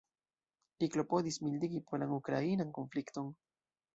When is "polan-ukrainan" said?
1.91-2.73